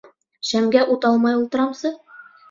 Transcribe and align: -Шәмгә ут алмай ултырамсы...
-Шәмгә 0.51 0.79
ут 0.93 1.05
алмай 1.09 1.37
ултырамсы... 1.41 1.91